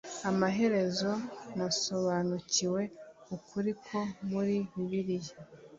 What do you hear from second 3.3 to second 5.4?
UKURI KO MURI BIBILIYA